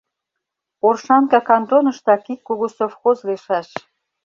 Оршанка 0.87 1.39
кантоныштак 1.49 2.21
ик 2.33 2.39
кугу 2.47 2.67
совхоз 2.77 3.17
лийшаш. 3.27 3.67